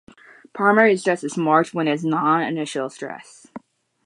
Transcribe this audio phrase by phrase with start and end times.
[0.53, 3.45] Primary stress is "marked when it is non-initial stress".